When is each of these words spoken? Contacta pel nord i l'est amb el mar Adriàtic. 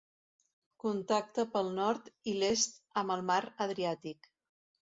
Contacta 0.83 1.45
pel 1.51 1.69
nord 1.75 2.09
i 2.31 2.35
l'est 2.39 2.81
amb 3.03 3.15
el 3.17 3.25
mar 3.31 3.41
Adriàtic. 3.67 4.33